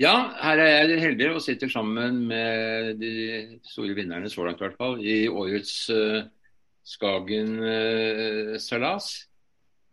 Ja, 0.00 0.14
her 0.40 0.60
er 0.64 0.88
jeg 0.88 1.02
heldig 1.02 1.26
og 1.34 1.42
sitter 1.44 1.68
sammen 1.68 2.22
med 2.30 2.94
de 3.02 3.10
store 3.68 3.92
vinnerne 3.92 4.30
så 4.32 4.46
langt, 4.46 4.62
i 4.62 4.64
hvert 4.64 4.78
fall, 4.78 4.94
i 5.04 5.28
årets 5.28 5.74
uh, 5.92 6.22
Skagen 6.88 7.58
uh. 7.60 8.54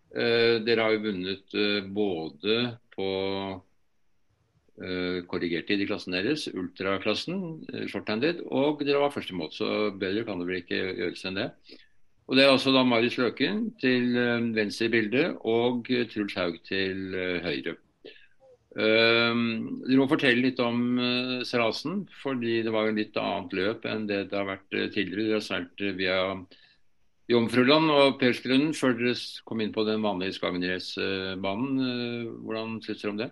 Uh, 0.07 0.54
dere 0.64 0.86
har 0.86 0.93
jo 0.96 1.02
vunnet 1.04 1.57
både 1.93 2.59
på 2.96 3.09
korrigert 5.28 5.66
tid 5.66 5.82
i 5.82 5.88
klassen 5.89 6.14
deres, 6.14 6.44
ultraklassen, 6.54 7.39
shorthanded, 7.89 8.44
og 8.54 8.84
dere 8.86 9.02
var 9.02 9.10
først 9.10 9.32
imot. 9.34 9.55
så 9.58 9.89
bedre 9.89 10.21
kan 10.24 10.38
det 10.38 10.46
vel 10.48 10.60
ikke 10.62 10.82
gjøres 11.00 11.26
enn 11.26 11.39
det. 11.42 11.48
Og 12.30 12.38
Det 12.38 12.46
er 12.46 12.52
altså 12.52 12.71
da 12.76 12.84
Marius 12.86 13.18
Løken 13.18 13.71
til 13.82 14.14
venstre 14.54 14.86
i 14.86 14.94
bildet 14.94 15.42
og 15.42 15.89
Truls 16.14 16.38
Haug 16.38 16.62
til 16.70 17.18
høyre. 17.42 17.74
Uh, 18.78 19.34
dere 19.88 19.98
må 19.98 20.05
fortelle 20.05 20.44
litt 20.44 20.59
om 20.62 20.99
uh, 21.02 21.40
seilasen, 21.48 22.04
fordi 22.22 22.59
det 22.62 22.73
var 22.73 22.86
jo 22.86 22.98
litt 23.00 23.16
annet 23.17 23.55
løp 23.58 23.88
enn 23.90 24.05
det 24.05 24.27
det 24.30 24.38
har 24.38 24.45
vært 24.52 24.67
uh, 24.77 24.86
tidligere. 24.94 25.23
Dere 25.23 25.40
har 25.40 25.45
seilt 25.48 25.81
uh, 25.81 25.95
via 25.98 26.20
Jomfruland 27.27 27.90
og 27.91 28.20
Persgrunnen 28.22 28.76
før 28.77 28.94
dere 29.00 29.16
kom 29.50 29.63
inn 29.66 29.73
på 29.73 29.84
den 29.88 30.05
vanlige 30.05 30.38
Skagenrace-banen. 30.38 31.81
Hvordan 32.45 32.77
syns 32.86 33.02
dere 33.02 33.13
om 33.16 33.20
det? 33.20 33.31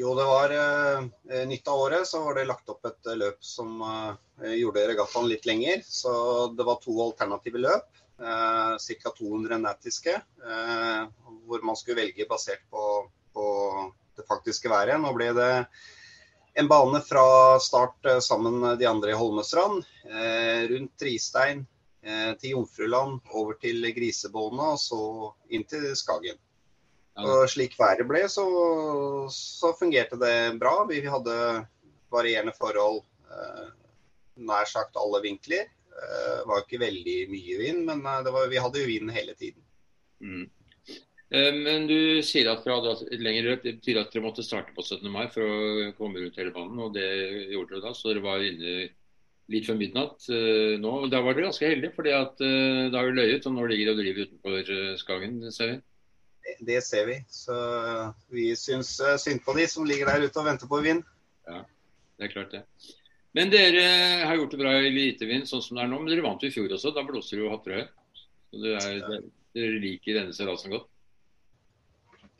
Jo, 0.00 0.14
det 0.16 0.24
var 0.24 0.54
eh, 0.56 1.44
nytt 1.46 1.68
av 1.68 1.84
året. 1.84 2.08
Så 2.08 2.22
var 2.24 2.34
det 2.38 2.48
lagt 2.48 2.72
opp 2.72 2.88
et 2.88 3.12
løp 3.20 3.44
som 3.44 3.78
gjorde 4.40 4.88
regattaen 4.90 5.28
litt 5.30 5.46
lenger. 5.46 5.84
Så 5.86 6.10
det 6.56 6.66
var 6.66 6.80
to 6.82 6.96
alternative 7.04 7.62
løp. 7.62 8.02
Eh, 8.18 8.74
Ca. 9.04 9.14
200 9.20 9.60
nautiske. 9.62 10.18
hvor 11.46 11.62
man 11.66 11.76
skulle 11.76 12.02
velge 12.02 12.26
basert 12.30 12.66
på 12.70 12.99
på 14.30 14.36
faktiske 14.36 14.70
været. 14.70 15.00
Nå 15.00 15.10
ble 15.16 15.32
det 15.34 15.52
en 16.54 16.68
bane 16.68 17.00
fra 17.00 17.58
start 17.62 18.06
eh, 18.06 18.20
sammen 18.20 18.60
med 18.60 18.78
de 18.78 18.88
andre 18.88 19.10
i 19.10 19.18
Holmestrand, 19.18 19.84
eh, 20.04 20.68
rundt 20.70 20.96
Tristein 20.98 21.66
eh, 22.02 22.32
til 22.38 22.54
Jomfruland, 22.54 23.20
over 23.30 23.58
til 23.60 23.86
Grisebåna 23.94 24.74
og 24.74 24.80
så 24.82 25.02
inn 25.50 25.66
til 25.68 25.90
Skagen. 25.96 26.38
Og 27.20 27.44
slik 27.50 27.74
været 27.76 28.06
ble, 28.08 28.22
så, 28.32 28.46
så, 29.34 29.74
fungerte 29.76 30.16
det 30.16 30.56
bra. 30.60 30.86
Vi 30.88 31.02
hadde 31.04 31.34
varierende 32.08 32.54
forhold 32.56 33.02
nær 34.40 34.64
sagt 34.64 34.96
alle 34.96 35.20
vinkler. 35.26 35.66
Det 35.90 36.46
var 36.48 36.62
ikke 36.62 36.80
veldig 36.80 37.16
mye 37.28 37.58
vind, 37.60 37.82
men 37.90 38.00
var, 38.06 38.46
vi 38.48 38.62
hadde 38.62 38.80
jo 38.80 38.88
vind 38.88 39.12
hele 39.12 39.34
tiden. 39.36 39.60
Mm. 40.22 40.46
Eh, 41.30 41.52
men 41.54 41.86
du 41.86 42.22
sier 42.26 42.48
at 42.50 42.64
fra 42.64 42.78
et 42.90 43.20
lengre 43.22 43.52
løp. 43.52 43.66
Det 43.66 43.76
betyr 43.78 44.00
at 44.02 44.14
dere 44.14 44.24
måtte 44.24 44.46
starte 44.46 44.74
på 44.74 44.82
17. 44.82 45.06
mai 45.12 45.28
for 45.30 45.46
å 45.46 45.92
komme 45.98 46.22
rundt 46.22 46.40
hele 46.40 46.54
banen, 46.54 46.80
og 46.82 46.96
det 46.96 47.06
gjorde 47.52 47.76
dere 47.76 47.84
da. 47.86 47.94
Så 47.94 48.10
dere 48.10 48.24
var 48.24 48.42
inne 48.44 48.88
litt 49.50 49.66
før 49.66 49.78
midnatt 49.78 50.26
uh, 50.30 50.76
nå. 50.78 50.92
Da 51.10 51.22
var 51.24 51.34
dere 51.34 51.48
ganske 51.48 51.70
heldige, 51.70 51.94
at 52.14 52.42
uh, 52.42 52.90
det 52.90 52.98
har 52.98 53.08
jo 53.08 53.16
løyet, 53.16 53.46
og 53.46 53.56
nå 53.56 53.66
ligger 53.70 53.90
det 53.90 53.94
og 53.94 54.02
driver 54.02 54.28
utenfor 54.28 55.00
Skagen, 55.00 55.40
ser 55.54 55.72
vi. 55.72 55.80
Det, 56.40 56.54
det 56.68 56.78
ser 56.86 57.08
vi. 57.10 57.16
Så 57.34 57.56
vi 58.34 58.50
syns 58.58 58.94
synd 59.22 59.42
på 59.46 59.54
de 59.58 59.66
som 59.70 59.86
ligger 59.86 60.10
der 60.10 60.26
ute 60.26 60.42
og 60.42 60.46
venter 60.46 60.70
på 60.70 60.82
vind. 60.86 61.02
Ja, 61.50 61.64
det 62.18 62.28
er 62.28 62.34
klart 62.34 62.54
det. 62.54 62.64
Men 63.34 63.50
dere 63.50 63.82
har 64.26 64.38
gjort 64.38 64.54
det 64.54 64.58
bra 64.58 64.72
i 64.74 64.88
elitevind 64.88 65.46
sånn 65.46 65.62
som 65.62 65.78
det 65.78 65.84
er 65.84 65.90
nå, 65.90 65.98
men 66.02 66.10
dere 66.10 66.24
vant 66.26 66.42
jo 66.42 66.50
i 66.50 66.54
fjor 66.54 66.72
også. 66.74 66.90
Da 66.94 67.06
blåser 67.06 67.38
det 67.38 67.44
jo 67.44 67.52
hatter. 67.52 67.84
Så 68.50 68.62
dere, 68.64 69.20
dere 69.54 69.82
liker 69.82 70.18
denne 70.18 70.34
serasen 70.34 70.74
godt? 70.74 70.88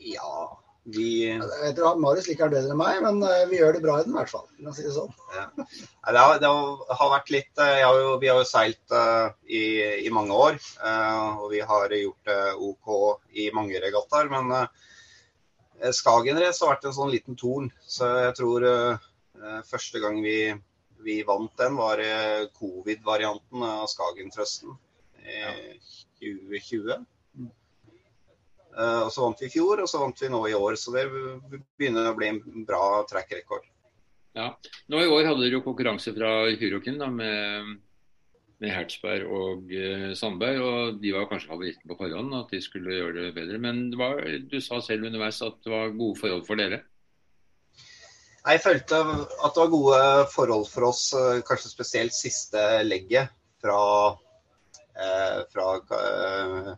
Ja, 0.01 0.61
vi 0.89 1.09
Jeg 1.29 1.41
vet 1.45 1.77
du, 1.77 1.83
Marius 2.01 2.29
liker 2.31 2.49
den 2.49 2.57
bedre 2.57 2.73
enn 2.73 2.81
meg, 2.81 3.01
men 3.05 3.21
uh, 3.25 3.49
vi 3.51 3.59
gjør 3.61 3.77
det 3.77 3.83
bra 3.85 3.99
i 4.01 4.05
den 4.07 4.15
i 4.15 4.19
hvert 4.19 4.33
fall. 4.33 4.47
kan 4.57 4.77
si 4.77 4.87
det 4.87 4.95
sånn. 4.95 5.13
Ja. 5.35 5.45
Det, 5.61 6.17
har, 6.17 6.39
det, 6.41 6.51
har, 7.01 7.11
vært 7.13 7.33
litt 7.35 7.61
uh, 7.61 7.67
har 7.85 7.99
jo, 8.01 8.15
Vi 8.23 8.31
har 8.31 8.41
jo 8.41 8.49
seilt 8.49 8.95
uh, 8.97 9.29
i, 9.45 9.63
i, 10.07 10.13
mange 10.15 10.37
år, 10.37 10.57
og 11.37 11.47
vi 11.53 11.61
har 11.73 11.93
gjort 11.97 12.31
det 12.31 12.41
OK 12.57 12.91
i 13.37 13.51
mange 13.57 13.83
regattaer. 13.83 14.33
Men 14.33 15.93
Skagen 15.97 16.41
Race 16.41 16.61
har 16.65 16.75
vært 16.75 16.89
en 16.89 16.97
sånn 16.97 17.13
liten 17.13 17.39
torn. 17.41 17.71
Så 17.85 18.09
jeg 18.27 18.35
tror 18.41 18.67
første 19.69 20.01
gang 20.03 20.19
vi, 20.25 20.53
vi 21.05 21.21
vant 21.25 21.53
den, 21.61 21.79
var 21.79 22.03
covid-varianten 22.59 23.65
av 23.65 23.87
Skagentrøsten 23.89 24.77
i 25.25 25.79
2020. 26.21 27.01
Uh, 28.77 29.07
og 29.07 29.13
Så 29.13 29.25
vant 29.25 29.43
vi 29.43 29.49
i 29.49 29.53
fjor, 29.53 29.83
og 29.83 29.91
så 29.91 30.01
vant 30.03 30.23
vi 30.23 30.31
nå 30.31 30.41
i 30.49 30.57
år. 30.57 30.79
Så 30.79 30.95
det 30.95 31.07
begynner 31.11 32.11
å 32.11 32.17
bli 32.19 32.31
en 32.31 32.65
bra 32.69 33.03
track 33.11 33.33
record. 33.35 33.67
Ja. 34.39 34.53
Nå 34.87 35.01
I 35.03 35.11
år 35.11 35.27
hadde 35.27 35.43
dere 35.43 35.59
jo 35.59 35.65
konkurranse 35.65 36.13
fra 36.15 36.31
Hyroken 36.61 37.01
med, 37.17 37.73
med 38.63 38.75
Hertzberg 38.75 39.27
og 39.27 39.75
uh, 39.75 40.13
Sandberg. 40.19 40.63
og 40.63 41.03
De 41.03 41.17
var 41.17 41.27
kanskje 41.31 41.51
favoritten 41.51 41.91
på 41.91 41.99
forhånd, 41.99 42.37
at 42.39 42.55
de 42.55 42.63
skulle 42.63 43.01
gjøre 43.01 43.27
det 43.27 43.35
bedre. 43.41 43.59
Men 43.63 43.89
det 43.91 44.01
var, 44.01 44.23
du 44.23 44.61
sa 44.63 44.79
selv 44.85 45.11
underveis 45.11 45.43
at 45.47 45.59
det 45.67 45.75
var 45.75 45.99
gode 45.99 46.23
forhold 46.23 46.47
for 46.47 46.63
dere? 46.63 46.85
Jeg 48.41 48.63
følte 48.65 48.97
at 48.97 49.53
det 49.53 49.61
var 49.61 49.73
gode 49.73 50.01
forhold 50.33 50.67
for 50.73 50.89
oss, 50.89 51.03
eh, 51.13 51.43
kanskje 51.45 51.73
spesielt 51.75 52.15
siste 52.17 52.61
legget 52.87 53.29
fra, 53.61 54.17
eh, 54.97 55.41
fra 55.53 55.67
eh, 55.77 56.71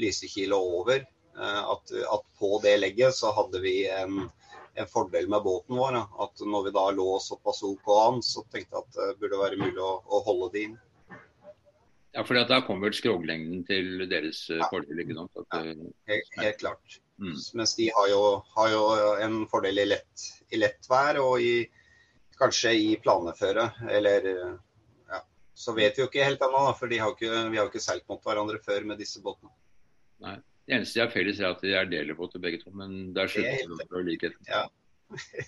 Lysekil 0.00 0.54
og 0.56 0.78
over. 0.80 1.04
Eh, 1.38 1.70
at, 1.72 1.92
at, 2.12 2.26
på 2.38 2.60
det 2.62 2.76
legget 2.80 3.14
så 3.14 3.32
hadde 3.32 3.60
vi 3.62 3.88
en, 3.88 4.28
en, 4.74 4.86
fordel 4.90 5.28
med 5.28 5.42
båten 5.42 5.78
vår. 5.78 5.98
At 6.24 6.44
når 6.44 6.68
vi 6.68 6.76
da 6.76 6.86
lå 6.94 7.08
såpass 7.22 7.62
OK 7.66 7.90
an, 7.96 8.22
så 8.22 8.44
tenkte 8.50 8.76
jeg 8.76 8.86
at 8.86 8.98
det 8.98 9.18
burde 9.22 9.42
være 9.42 9.60
mulig 9.60 9.82
å, 9.84 9.92
å 10.04 10.22
holde 10.26 10.52
det 10.54 10.64
inn. 10.68 10.78
Ja, 12.10 12.24
for 12.26 12.34
da 12.34 12.58
kommer 12.66 12.90
skroglengden 12.94 13.62
til 13.68 14.08
deres 14.10 14.42
eh, 14.50 14.58
ja. 14.58 14.70
fordel? 14.72 15.04
ikke 15.04 15.18
sant? 15.20 15.44
At, 15.44 15.46
ja, 15.54 15.74
eh, 15.76 15.92
helt, 16.10 16.40
helt, 16.42 16.58
klart. 16.64 16.98
Mm. 17.20 17.36
Mens 17.60 17.76
de 17.78 17.90
har 17.94 18.08
jo, 18.10 18.24
har 18.56 18.72
jo, 18.72 18.82
en 19.22 19.44
fordel 19.50 19.78
i 19.78 19.86
lett, 19.92 20.26
i 20.50 20.58
lett 20.58 20.88
vær 20.90 21.20
og 21.22 21.44
i, 21.44 21.54
kanskje 22.40 22.74
i 22.74 22.90
planeføre. 23.04 23.68
Eller 23.92 24.26
ja. 24.32 25.22
Så 25.54 25.76
vet 25.76 25.94
vi 25.94 26.02
jo 26.02 26.10
ikke 26.10 26.26
helt 26.26 26.42
ennå, 26.42 26.64
for 26.76 26.90
har 26.90 27.14
ikke, 27.14 27.30
vi 27.52 27.60
har 27.60 27.66
jo 27.68 27.70
ikke 27.70 27.84
seilt 27.84 28.08
mot 28.10 28.24
hverandre 28.24 28.58
før 28.64 28.88
med 28.90 28.98
disse 28.98 29.22
båtene. 29.22 29.52
Nei. 30.24 30.40
Det 30.70 30.76
eneste 30.76 31.00
de 31.00 31.02
har 31.02 31.10
felles, 31.10 31.38
er 31.42 31.50
at 31.50 31.62
de 31.64 31.72
er 31.74 31.88
delebåter 31.90 32.42
begge 32.42 32.60
to. 32.60 32.70
Men 32.78 33.08
der 33.16 33.26
slutter 33.26 33.88
det 33.90 34.02
likheten. 34.06 34.44
Ja. 34.46 34.68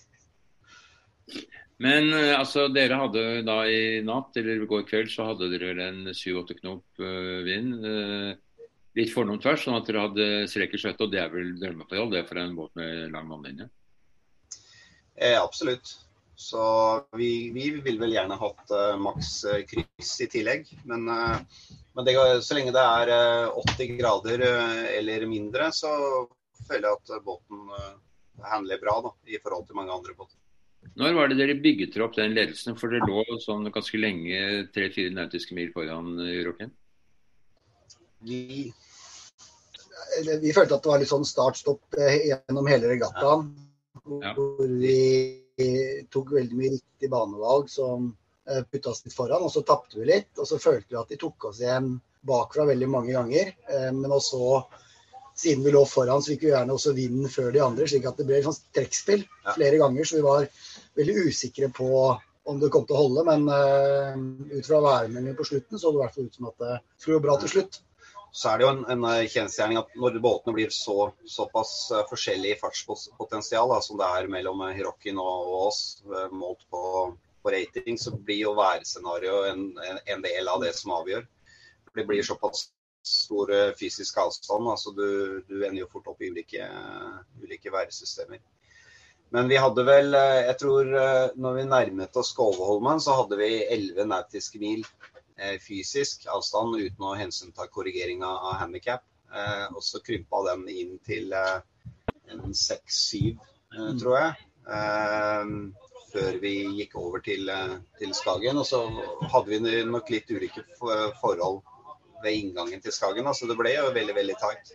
men 1.87 2.09
eh, 2.11 2.33
altså, 2.35 2.65
dere 2.75 2.99
hadde 2.99 3.23
da 3.47 3.61
i 3.71 4.01
natt, 4.03 4.35
eller 4.41 4.65
i 4.65 4.69
går 4.73 4.83
kveld, 4.89 5.13
så 5.15 5.29
hadde 5.29 5.53
dere 5.55 5.87
en 5.87 6.11
7-8 6.11 6.59
knop 6.59 7.05
uh, 7.05 7.39
vind. 7.47 7.87
Uh, 7.87 8.67
litt 8.99 9.15
fornom 9.15 9.39
tvers, 9.39 9.63
sånn 9.63 9.79
at 9.79 9.87
dere 9.87 10.09
hadde 10.09 10.29
strek 10.51 10.75
i 10.75 10.83
skjøttet. 10.83 11.07
Og 11.07 11.15
det 11.15 11.23
er 11.23 11.31
vel 11.31 11.55
drømmeforhold 11.63 12.19
det 12.19 12.27
for 12.27 12.43
en 12.43 12.59
båt 12.59 12.75
med 12.83 13.15
lang 13.15 13.31
vannlinje? 13.31 13.71
Eh, 15.23 15.39
absolutt. 15.39 16.01
Så 16.39 16.63
vi, 17.19 17.51
vi 17.55 17.69
vil 17.85 18.01
vel 18.01 18.17
gjerne 18.17 18.39
hatt 18.41 18.73
uh, 18.75 18.97
maks 18.99 19.43
kryss 19.69 20.15
i 20.25 20.31
tillegg. 20.33 20.71
Men 20.89 21.07
uh, 21.13 21.39
men 21.95 22.05
det, 22.05 22.43
så 22.43 22.57
lenge 22.57 22.73
det 22.73 22.83
er 22.83 23.11
80 23.53 23.83
eh, 23.85 23.97
grader 23.99 24.45
eh, 24.47 24.85
eller 24.99 25.27
mindre, 25.29 25.69
så 25.77 25.91
føler 26.69 26.89
jeg 26.89 27.01
at 27.01 27.25
båten 27.25 27.67
eh, 27.77 27.99
handler 28.49 28.81
bra 28.81 28.95
da, 29.05 29.13
i 29.29 29.41
forhold 29.43 29.67
til 29.69 29.77
mange 29.77 29.93
andre 29.93 30.15
båter. 30.17 30.39
Når 30.99 31.15
var 31.15 31.29
det 31.31 31.39
dere 31.39 31.59
bygget 31.63 31.99
opp 32.03 32.17
den 32.17 32.35
ledelsen? 32.35 32.75
For 32.81 32.91
det 32.91 33.05
lå 33.07 33.23
sånn 33.45 33.69
ganske 33.73 34.01
lenge, 34.01 34.39
tre-fire 34.75 35.13
nautiske 35.15 35.55
mil 35.55 35.69
foran 35.75 36.17
Euroken? 36.25 36.73
Vi, 38.27 38.65
vi, 40.43 40.51
følte 40.55 40.75
at 40.75 40.83
det 40.83 40.91
var 40.91 41.03
litt 41.03 41.13
sånn 41.13 41.29
start-stopp 41.29 42.01
gjennom 42.01 42.67
hele 42.71 42.91
regattaen. 42.91 43.53
Ja. 44.25 44.33
Hvor 44.35 44.67
vi 44.67 44.99
tok 46.13 46.35
veldig 46.37 46.59
mye 46.59 46.75
riktig 46.77 47.11
banevalg 47.13 47.71
som 47.73 48.11
Eh, 48.51 48.63
putta 48.63 48.91
oss 48.91 49.05
litt 49.05 49.15
foran, 49.15 49.45
og 49.47 49.53
så 49.55 49.63
tapte 49.63 50.01
vi 50.01 50.09
litt. 50.09 50.33
Og 50.39 50.49
så 50.49 50.59
følte 50.59 50.91
vi 50.91 50.99
at 50.99 51.13
de 51.13 51.19
tok 51.21 51.51
oss 51.51 51.61
igjen 51.63 51.95
bakfra 52.27 52.67
veldig 52.67 52.89
mange 52.91 53.15
ganger. 53.15 53.53
Eh, 53.71 53.91
men 53.95 54.15
også, 54.15 54.65
siden 55.39 55.63
vi 55.67 55.75
lå 55.75 55.85
foran, 55.87 56.23
så 56.23 56.33
fikk 56.33 56.49
vi 56.49 56.51
gjerne 56.51 56.75
også 56.75 56.95
vinden 56.97 57.31
før 57.31 57.53
de 57.55 57.63
andre, 57.63 57.87
slik 57.91 58.09
at 58.11 58.19
det 58.19 58.27
ble 58.27 58.41
et 58.41 58.49
sånt 58.49 58.65
trekkspill 58.75 59.23
flere 59.53 59.79
ganger. 59.85 60.09
Så 60.09 60.19
vi 60.19 60.27
var 60.27 60.49
veldig 60.99 61.29
usikre 61.29 61.71
på 61.77 61.93
om 62.51 62.59
det 62.59 62.73
kom 62.75 62.85
til 62.89 62.99
å 62.99 63.05
holde. 63.05 63.25
Men 63.31 63.47
uh, 63.47 64.19
ut 64.51 64.67
fra 64.67 64.83
værmeldingen 64.83 65.39
på 65.39 65.47
slutten 65.47 65.79
så 65.79 65.93
det 65.93 66.01
i 66.01 66.03
hvert 66.03 66.17
fall 66.17 66.27
ut 66.27 66.39
som 66.39 66.49
at 66.51 66.65
det 66.65 66.79
skulle 66.97 67.21
gå 67.21 67.27
bra 67.29 67.37
til 67.39 67.53
slutt. 67.55 67.79
Så 68.33 68.49
er 68.49 68.59
det 68.59 68.65
jo 68.65 68.71
en, 68.73 68.87
en 68.89 69.27
kjensgjerning 69.29 69.79
at 69.81 69.91
når 70.01 70.17
båtene 70.25 70.57
blir 70.57 70.71
så, 70.73 71.11
såpass 71.29 71.75
forskjellig 72.09 72.55
i 72.55 72.61
fartspotensial 72.61 73.69
da, 73.75 73.83
som 73.85 73.99
det 74.01 74.09
er 74.09 74.31
mellom 74.33 74.65
Hirokin 74.73 75.21
og, 75.21 75.51
og 75.51 75.67
oss, 75.67 75.83
målt 76.33 76.65
på 76.73 76.81
på 77.43 77.51
rating, 77.51 77.99
så 77.99 78.15
blir 78.17 78.45
jo 78.47 78.55
værscenarioet 78.57 79.51
en, 79.53 79.67
en, 80.07 80.23
del 80.23 80.49
av 80.49 80.63
det 80.63 80.73
som 80.79 80.95
avgjør. 80.95 81.27
Det 81.97 82.07
blir 82.09 82.25
såpass 82.27 82.69
stor 83.07 83.51
eh, 83.53 83.75
fysisk 83.79 84.19
avstand. 84.23 84.69
altså 84.71 84.95
Du, 84.97 85.43
du 85.49 85.65
ender 85.65 85.83
jo 85.83 85.91
fort 85.91 86.09
opp 86.13 86.23
i 86.23 86.31
ulike, 86.31 86.69
ulike 87.43 87.73
værsystemer. 87.75 88.41
Men 89.33 89.49
vi 89.49 89.57
hadde 89.57 89.83
vel 89.89 90.13
Jeg 90.13 90.57
tror 90.61 90.89
når 91.41 91.55
vi 91.57 91.63
nærmet 91.65 92.17
oss 92.21 92.35
Skovholmen, 92.35 93.01
så 93.01 93.15
hadde 93.17 93.39
vi 93.41 93.63
11 93.65 94.05
nautiske 94.11 94.61
mil 94.61 94.85
fysisk 95.65 96.27
avstand 96.31 96.77
uten 96.79 97.07
å 97.07 97.17
hensynta 97.19 97.67
korrigering 97.73 98.25
av 98.27 98.59
handikap. 98.61 99.05
Og 99.73 99.81
så 99.85 100.03
krympa 100.05 100.43
den 100.51 100.67
inn 100.69 100.99
til 101.07 101.33
en 101.33 102.53
seks-syv, 102.57 103.41
tror 104.01 104.19
jeg 104.19 104.35
før 106.13 106.39
vi 106.43 106.53
gikk 106.79 106.97
over 107.01 107.23
til, 107.25 107.49
eh, 107.49 107.77
til, 107.99 108.15
Skagen. 108.17 108.61
Og 108.61 108.67
så 108.69 108.83
hadde 109.33 109.49
vi 109.51 109.85
nok 109.89 110.11
litt 110.13 110.31
ulike 110.31 110.65
forhold 111.21 111.63
ved 112.23 112.39
inngangen 112.39 112.83
til 112.85 112.95
Skagen. 112.95 113.29
Så 113.35 113.49
det 113.51 113.59
ble 113.61 113.75
jo 113.77 113.89
veldig, 113.97 114.17
veldig 114.19 114.39
tight. 114.41 114.75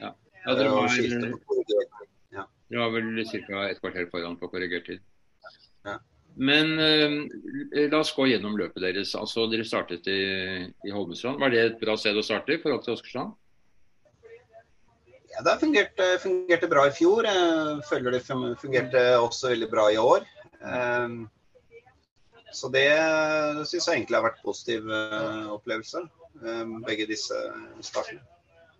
Ja, 0.00 0.14
ja 0.44 0.56
dere 0.58 0.74
var, 0.74 0.98
ja. 2.34 2.48
det 2.70 2.82
var 2.82 2.90
vel 2.96 3.22
ca. 3.30 3.68
et 3.68 3.80
kvarter 3.82 4.10
foran 4.10 4.38
på 4.40 4.50
korrigert 4.52 4.90
tid. 4.90 5.04
Ja. 5.86 5.98
Men 6.36 6.78
eh, 6.82 7.88
la 7.90 8.00
oss 8.00 8.12
gå 8.16 8.26
gjennom 8.26 8.56
løpet 8.58 8.82
deres. 8.82 9.14
Altså, 9.18 9.46
Dere 9.50 9.66
startet 9.66 10.08
i, 10.10 10.20
i 10.66 10.94
Holmestrand. 10.94 11.38
Var 11.40 11.52
det 11.52 11.62
et 11.62 11.80
bra 11.80 11.94
sted 12.00 12.18
å 12.18 12.24
starte 12.26 12.56
i 12.56 12.60
forhold 12.62 12.82
til 12.84 12.96
Åsgårdstrand? 12.96 13.34
Ja, 15.34 15.42
Det 15.46 15.54
fungerte, 15.60 16.08
fungerte 16.22 16.70
bra 16.70 16.88
i 16.88 16.94
fjor. 16.94 17.26
Jeg 17.26 17.86
føler 17.88 18.16
det 18.16 18.24
fungerte 18.26 19.04
også 19.18 19.54
veldig 19.54 19.70
bra 19.70 19.88
i 19.90 19.98
år. 19.98 20.26
Ehm, 20.64 21.24
så 22.54 22.70
det 22.70 22.86
syns 23.66 23.88
jeg 23.88 23.96
egentlig 23.96 24.18
har 24.18 24.28
vært 24.28 24.44
positiv 24.44 24.86
eh, 24.94 25.48
opplevelse, 25.50 26.04
ehm, 26.42 26.76
begge 26.86 27.08
disse 27.10 27.38
startene. 27.82 28.22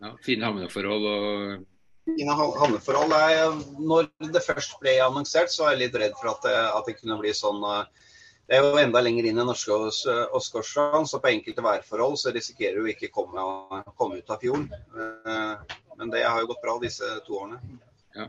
Ja, 0.02 0.12
fine 0.22 0.46
havneforhold 0.46 1.08
og 1.10 1.64
Fine 2.04 2.34
handleforhold 2.36 3.14
Er, 3.16 3.54
når 3.80 4.10
det 4.34 4.42
først 4.44 4.76
ble 4.80 4.98
annonsert, 5.02 5.52
så 5.52 5.64
var 5.64 5.74
jeg 5.74 5.86
litt 5.86 6.00
redd 6.02 6.16
for 6.20 6.34
at 6.34 6.44
det, 6.44 6.56
at 6.78 6.90
det 6.90 6.98
kunne 6.98 7.20
bli 7.22 7.32
sånn 7.36 7.62
eh, 7.64 8.10
det 8.44 8.58
er 8.58 8.60
jo 8.60 8.76
enda 8.76 9.00
lenger 9.00 9.24
inn 9.24 9.40
i 9.40 9.44
norske 9.48 9.72
Åsgårdstrand, 10.36 11.08
så 11.08 11.16
på 11.16 11.30
enkelte 11.30 11.64
værforhold 11.64 12.18
så 12.20 12.32
risikerer 12.34 12.76
du 12.76 12.90
ikke 12.92 13.08
å 13.08 13.14
komme, 13.22 13.44
komme 13.96 14.18
ut 14.20 14.32
av 14.32 14.42
fjorden. 14.42 14.66
Eh, 14.68 15.76
men 15.96 16.12
det 16.12 16.26
har 16.26 16.42
jo 16.42 16.50
gått 16.50 16.60
bra 16.60 16.74
disse 16.82 17.08
to 17.24 17.38
årene. 17.40 17.78
Ja. 18.18 18.28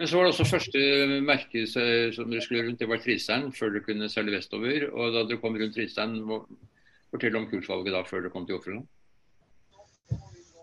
Men 0.00 0.08
så 0.08 0.16
var 0.16 0.26
det 0.26 0.32
også 0.32 0.48
første 0.48 0.80
merke 1.22 1.62
som 1.68 2.30
dere 2.30 2.42
skulle 2.42 2.64
rundt, 2.66 2.80
det 2.82 2.88
var 2.90 3.02
Tristein, 3.04 3.50
før 3.54 3.74
dere 3.74 3.86
kunne 3.86 4.10
seile 4.10 4.34
vestover. 4.34 4.88
Og 4.90 5.14
da 5.14 5.22
dere 5.28 5.42
kom 5.42 5.58
rundt 5.60 5.78
Tristein, 5.78 6.16
fortell 7.14 7.38
om 7.38 7.46
kursvalget 7.50 7.94
da 7.94 8.02
før 8.08 8.24
dere 8.24 8.34
kom 8.34 8.48
til 8.48 8.56
Jomfruland. 8.56 8.88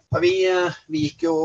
Ja, 0.07 0.19
vi, 0.23 0.33
eh, 0.47 0.75
vi, 0.87 1.07
gikk 1.07 1.27
jo 1.27 1.37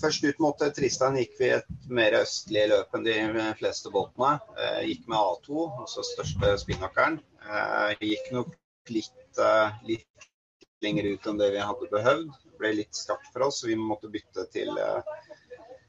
først 0.00 0.24
ut 0.26 0.40
mot 0.42 0.62
Tristein 0.76 1.18
gikk 1.20 1.36
vi 1.40 1.50
et 1.56 1.88
mer 1.88 2.16
østlig 2.20 2.66
løp 2.70 2.96
enn 2.96 3.06
de 3.06 3.16
fleste 3.60 3.92
båtene. 3.94 4.38
Eh, 4.56 4.80
gikk 4.90 5.06
med 5.10 5.18
A2, 5.18 5.66
altså 5.84 6.04
største 6.06 6.54
spinnakeren. 6.62 7.20
Eh, 7.44 8.06
gikk 8.12 8.32
nok 8.36 8.56
litt, 8.90 9.42
litt 9.86 10.30
lenger 10.82 11.12
ut 11.12 11.28
enn 11.30 11.38
det 11.40 11.52
vi 11.54 11.62
hadde 11.62 11.92
behøvd. 11.92 12.32
Det 12.46 12.58
ble 12.60 12.74
litt 12.80 12.96
skarpt 12.96 13.30
for 13.32 13.48
oss, 13.48 13.60
så 13.60 13.70
vi 13.70 13.78
måtte 13.78 14.10
bytte 14.12 14.48
til, 14.52 14.72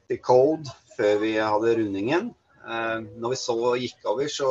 til 0.08 0.22
Code 0.24 0.70
før 0.96 1.18
vi 1.24 1.34
hadde 1.40 1.76
rundingen. 1.80 2.32
Eh, 2.62 2.98
når 3.18 3.34
vi 3.34 3.38
så 3.40 3.56
gikk 3.80 4.06
over, 4.12 4.28
så 4.30 4.50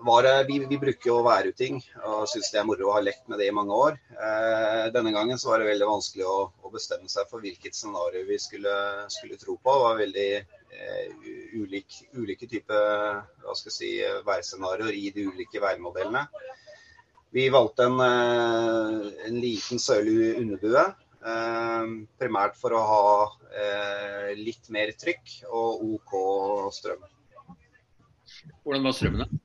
var 0.00 0.44
Vi, 0.46 0.58
vi 0.68 0.78
bruker 0.78 1.10
jo 1.10 1.22
værutting 1.24 1.80
og 2.06 2.28
syns 2.30 2.50
det 2.52 2.60
er 2.60 2.66
moro 2.68 2.88
å 2.88 2.94
ha 2.96 3.02
lekt 3.02 3.28
med 3.30 3.40
det 3.40 3.48
i 3.48 3.54
mange 3.54 3.74
år. 3.74 3.96
Eh, 4.12 4.84
denne 4.94 5.12
gangen 5.14 5.38
så 5.38 5.50
var 5.50 5.62
det 5.62 5.70
veldig 5.70 5.88
vanskelig 5.88 6.26
å, 6.26 6.36
å 6.62 6.72
bestemme 6.72 7.10
seg 7.10 7.28
for 7.30 7.44
hvilket 7.44 7.76
scenario 7.76 8.26
vi 8.28 8.38
skulle, 8.42 8.74
skulle, 9.12 9.38
tro 9.40 9.56
på. 9.56 9.74
Det 9.74 9.84
var 9.84 9.98
veldig 10.02 10.28
eh, 10.36 11.26
ulik, 11.58 11.98
ulike 12.14 12.48
typer 12.50 13.24
si, 13.58 13.98
værscenarioer 14.26 14.94
i 14.94 15.10
de 15.14 15.26
ulike 15.32 15.62
værmodellene. 15.62 16.26
Vi 17.34 17.48
valgte 17.52 17.84
en, 17.90 18.00
en 18.00 19.42
liten 19.42 19.82
sørlig 19.82 20.38
underbue. 20.38 20.86
primært 22.18 22.56
for 22.56 22.72
å 22.72 22.80
ha 22.88 23.02
eh, 23.52 24.30
litt 24.38 24.70
mer 24.72 24.94
trykk 24.96 25.42
og 25.50 25.84
OK 25.98 26.16
strøm. 26.72 27.04
Hvordan 28.62 28.88
var 28.88 28.96
strømmen? 28.96 29.38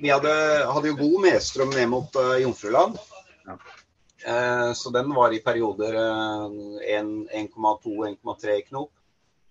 Vi 0.00 0.10
hadde, 0.10 0.32
hadde, 0.70 0.92
jo 0.92 0.98
god 0.98 1.16
medstrøm 1.24 1.72
ned 1.74 1.88
mot 1.92 2.18
uh, 2.20 2.36
Jomfruland. 2.42 2.98
Ja. 3.46 3.58
Eh, 4.26 4.72
så 4.74 4.90
den 4.90 5.12
var 5.14 5.34
i 5.34 5.38
perioder 5.44 5.94
eh, 6.00 7.00
1,2-1,3 7.00 8.60
knop. 8.68 8.90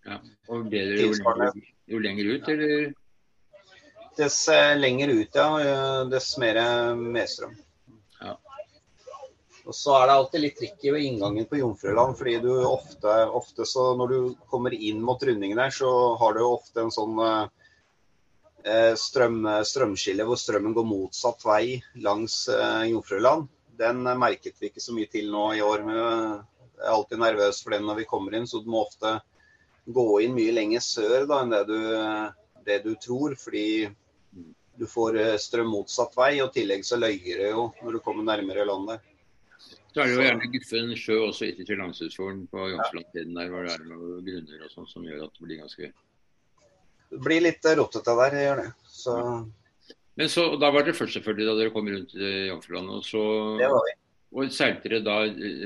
Ja. 0.05 0.19
Og 0.51 0.67
bedre 0.69 1.05
jo 1.05 1.51
jo 1.85 1.99
lenger 2.01 2.31
ut, 2.33 2.49
eller? 2.49 2.89
Dess 4.17 4.39
lenger 4.77 5.13
ut, 5.13 5.37
ja. 5.37 6.03
Dess 6.11 6.33
mer 6.41 6.59
medstrøm. 6.95 7.55
Og 9.65 9.73
så 9.73 9.95
er 9.97 10.05
det 10.05 10.15
alltid 10.15 10.43
litt 10.43 10.57
tricky 10.59 10.91
ved 10.93 11.05
inngangen 11.07 11.47
på 11.49 11.57
Jomfruland, 11.57 12.17
fordi 12.19 12.35
du 12.43 12.51
ofte, 12.67 13.13
ofte 13.33 13.65
så 13.65 13.93
når 13.97 14.11
du 14.11 14.19
kommer 14.51 14.73
inn 14.77 15.01
mot 15.01 15.23
rundingen 15.25 15.57
der, 15.57 15.73
så 15.73 15.89
har 16.21 16.37
du 16.37 16.43
ofte 16.45 16.83
en 16.83 16.93
sånn 16.93 17.17
eh, 17.25 17.47
strøm, 18.97 19.43
strømskille 19.67 20.25
hvor 20.25 20.39
strømmen 20.41 20.73
går 20.73 20.87
motsatt 20.89 21.43
vei 21.45 21.77
langs 22.01 22.47
eh, 22.49 22.87
Jomfruland. 22.91 23.47
Den 23.77 24.01
merket 24.17 24.57
vi 24.61 24.71
ikke 24.71 24.83
så 24.83 24.95
mye 24.95 25.09
til 25.11 25.29
nå 25.33 25.45
i 25.57 25.61
år. 25.65 25.83
Men 25.85 25.99
jeg 25.99 26.39
er 26.81 26.95
alltid 26.95 27.21
nervøs 27.21 27.61
for 27.61 27.75
den 27.75 27.85
når 27.85 28.01
vi 28.01 28.09
kommer 28.09 28.37
inn, 28.37 28.47
så 28.49 28.63
du 28.63 28.71
må 28.71 28.85
ofte 28.85 29.19
gå 29.85 30.07
inn 30.25 30.33
mye 30.33 30.55
lenger 30.55 30.81
sør 30.81 31.27
da, 31.29 31.43
enn 31.43 31.53
det 31.53 31.63
du, 31.69 31.79
det 32.65 32.79
du 32.87 32.95
tror. 33.01 33.35
fordi 33.37 33.67
du 34.75 34.87
får 34.87 35.19
eh, 35.19 35.35
strøm 35.39 35.69
motsatt 35.71 36.15
vei, 36.17 36.39
og 36.43 36.49
i 36.49 36.59
tillegg 36.59 36.85
så 36.85 36.99
løyer 36.99 37.43
det 37.43 37.51
jo 37.51 37.69
når 37.81 37.95
du 37.95 38.01
kommer 38.03 38.27
nærmere 38.27 38.65
landet. 38.67 39.03
Så 39.95 40.03
er 40.03 40.09
det 40.09 40.15
jo 40.15 40.23
gjerne 40.25 40.49
Guffen 40.51 40.89
sjø 40.99 41.19
også 41.29 41.45
etter 41.47 41.67
til 41.67 41.79
Langsundsfjorden 41.79 42.41
på 42.51 42.65
Jomfrulandtiden 42.73 43.37
der 43.37 43.51
hvor 43.51 43.63
det 43.63 43.77
er 43.77 43.85
noen 43.87 44.25
grunner 44.25 44.65
og 44.65 44.73
sånt 44.73 44.91
som 44.91 45.05
gjør 45.07 45.23
at 45.23 45.37
det 45.37 45.45
blir 45.45 45.61
ganske 45.61 45.91
blir 47.23 47.43
litt 47.45 47.65
rotete 47.77 48.15
der, 48.19 48.35
jeg 48.37 48.49
gjør 48.49 48.61
det. 48.63 48.71
Så... 48.91 49.15
Men 50.15 50.31
så, 50.31 50.45
Da 50.59 50.71
var 50.71 50.85
det 50.87 50.95
først 50.95 51.17
selvfølgelig 51.17 51.47
da 51.47 51.55
dere 51.59 51.73
kom 51.75 51.89
rundt 51.91 52.13
Jomfruland. 52.15 52.91
Og 52.97 53.01
så 53.03 53.23
det 53.59 53.71
var 53.71 53.87
vi. 53.87 53.95
Og 54.35 54.51
Seilte 54.51 54.91
dere 54.91 55.03
da 55.03 55.17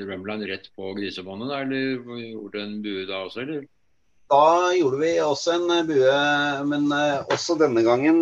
Rumland 0.06 0.46
rett 0.46 0.66
på 0.78 0.92
grisebåndet, 0.94 1.52
eller 1.56 2.02
gjorde 2.22 2.52
dere 2.54 2.66
en 2.68 2.80
bue 2.84 3.06
da 3.08 3.22
også, 3.26 3.44
eller? 3.44 3.64
Da 4.30 4.42
gjorde 4.78 5.00
vi 5.00 5.12
også 5.24 5.56
en 5.56 5.86
bue, 5.88 6.18
men 6.70 6.84
også 6.94 7.56
denne 7.58 7.82
gangen 7.86 8.20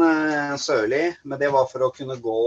sørlig. 0.60 1.02
Men 1.24 1.40
det 1.40 1.50
var 1.52 1.68
for 1.68 1.84
å 1.84 1.90
kunne 1.92 2.16
gå 2.24 2.38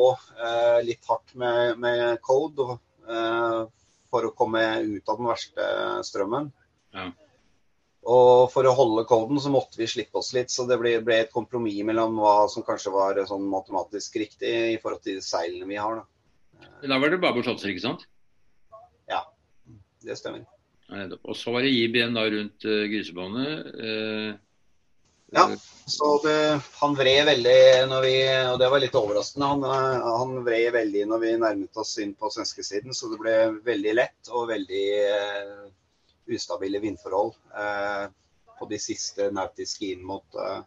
litt 0.88 1.06
hardt 1.10 1.36
med, 1.38 1.78
med 1.84 2.18
code. 2.26 2.80
Eh, 3.12 3.62
for 4.12 4.28
å 4.28 4.34
komme 4.36 4.62
ut 4.84 5.08
av 5.10 5.20
den 5.20 5.30
verste 5.30 5.68
strømmen. 6.04 6.50
Ja. 6.96 7.08
Og 8.02 8.48
for 8.50 8.66
å 8.66 8.74
holde 8.74 9.04
koden 9.06 9.38
så 9.42 9.52
måtte 9.54 9.78
vi 9.78 9.90
slippe 9.90 10.18
oss 10.18 10.32
litt, 10.34 10.50
så 10.50 10.66
det 10.70 10.80
ble, 10.82 10.96
ble 11.06 11.20
et 11.22 11.34
kompromiss 11.34 11.84
mellom 11.86 12.18
hva 12.18 12.48
som 12.50 12.66
kanskje 12.66 12.94
var 12.96 13.20
sånn 13.30 13.46
matematisk 13.50 14.18
riktig 14.24 14.54
i 14.72 14.80
forhold 14.82 15.04
til 15.06 15.20
seilene 15.22 15.70
vi 15.70 15.78
har. 15.78 16.02
Da, 16.02 16.72
da 16.90 16.98
var 16.98 17.14
det 17.14 17.22
babord 17.22 17.46
satser, 17.46 17.70
ikke 17.70 17.86
sant? 17.86 18.08
Ja, 19.12 19.22
det 20.02 20.18
stemmer. 20.18 20.48
Og 20.92 21.36
så 21.38 21.54
var 21.54 21.64
det 21.64 21.72
Jib 21.72 21.96
igjen 21.96 22.18
da 22.18 22.26
rundt 22.28 22.66
uh, 22.68 22.88
grisebåndet. 22.90 23.70
Uh, 23.78 24.32
ja, 25.32 25.46
så 25.88 26.10
det, 26.26 26.40
han 26.82 26.96
vred 26.98 27.22
veldig 27.30 27.60
når 27.88 28.02
vi 28.04 28.16
Og 28.52 28.58
det 28.60 28.68
var 28.74 28.82
litt 28.84 28.98
overraskende. 29.00 29.48
Han, 29.48 29.62
eh, 29.64 30.08
han 30.20 30.34
vred 30.44 30.74
veldig 30.76 31.06
når 31.08 31.22
vi 31.22 31.30
nærmet 31.40 31.80
oss 31.80 31.94
inn 32.04 32.12
på 32.20 32.28
svenskesiden, 32.34 32.92
så 32.92 33.08
det 33.14 33.22
ble 33.22 33.36
veldig 33.64 33.94
lett 33.96 34.32
og 34.34 34.50
veldig 34.50 34.84
uh, 35.06 35.70
ustabile 36.30 36.82
vindforhold 36.84 37.34
uh, 37.56 38.06
på 38.60 38.68
de 38.70 38.78
siste 38.82 39.32
nautiske 39.34 39.90
inn 39.94 40.04
mot, 40.06 40.38
uh, 40.38 40.62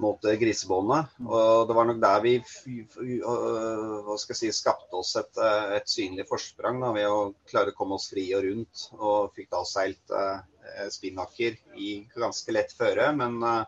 mot 0.00 0.24
grisebåndet. 0.40 1.18
Og 1.26 1.68
det 1.68 1.76
var 1.76 1.88
nok 1.90 2.00
der 2.02 2.24
vi 2.24 2.34
hva 2.40 4.16
skal 4.20 4.34
jeg 4.34 4.40
si, 4.40 4.52
skapte 4.56 4.96
oss 4.96 5.14
et, 5.20 5.44
et 5.76 5.88
synlig 5.90 6.28
forsprang 6.30 6.80
da, 6.82 6.92
ved 6.96 7.08
å 7.10 7.20
klare 7.48 7.74
å 7.74 7.78
komme 7.78 7.98
oss 8.00 8.10
fri 8.12 8.30
og 8.36 8.44
rundt. 8.48 8.88
Og 8.96 9.32
fikk 9.36 9.52
da 9.52 9.64
seilt 9.68 10.16
Eh, 10.74 10.88
spinnaker 10.88 11.56
i 11.76 12.08
ganske 12.14 12.52
lett 12.52 12.72
føre. 12.72 13.12
Men, 13.16 13.42
eh, 13.42 13.64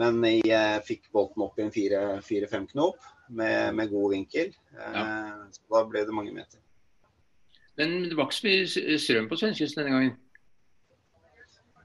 men 0.00 0.22
jeg 0.24 0.50
eh, 0.50 0.80
fikk 0.86 1.10
båten 1.12 1.44
opp 1.46 1.58
i 1.58 1.66
en 1.66 1.72
fire-fem 1.74 2.66
knop 2.72 2.98
med, 3.28 3.74
med, 3.74 3.90
god 3.92 4.16
vinkel. 4.16 4.52
Ja. 4.74 5.04
Så 5.54 5.62
da 5.70 5.84
ble 5.88 6.04
det 6.04 6.16
mange 6.16 6.34
meter. 6.34 6.60
Men 7.80 7.96
det 8.08 8.16
var 8.18 8.28
ikke 8.28 8.38
så 8.38 8.46
mye 8.84 8.98
strøm 9.02 9.26
på 9.30 9.38
svenskekysten 9.40 9.82
denne 9.82 9.94
gangen? 9.96 10.14